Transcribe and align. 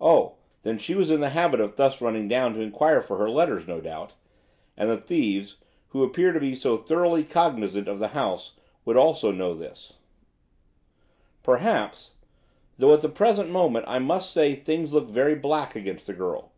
"Oh, 0.00 0.36
then, 0.62 0.78
she 0.78 0.94
was 0.94 1.10
in 1.10 1.20
the 1.20 1.30
habit 1.30 1.58
of 1.58 1.74
thus 1.74 2.00
running 2.00 2.28
down 2.28 2.54
to 2.54 2.60
enquire 2.60 3.02
for 3.02 3.16
her 3.16 3.28
letters, 3.28 3.66
no 3.66 3.80
doubt, 3.80 4.14
and 4.76 4.88
the 4.88 4.96
thieves, 4.96 5.56
who 5.88 6.04
appear 6.04 6.30
to 6.30 6.38
be 6.38 6.54
so 6.54 6.76
thoroughly 6.76 7.24
cognizant 7.24 7.88
of 7.88 7.98
the 7.98 8.06
house, 8.14 8.52
would 8.84 8.94
know 8.94 9.52
this 9.52 9.94
also." 9.94 9.94
"Perhaps; 11.42 12.14
though 12.78 12.94
at 12.94 13.00
the 13.00 13.08
present 13.08 13.50
moment 13.50 13.84
I 13.88 13.98
must 13.98 14.30
say 14.30 14.54
things 14.54 14.92
look 14.92 15.08
very 15.08 15.34
black 15.34 15.74
against 15.74 16.06
the 16.06 16.12
girl. 16.14 16.52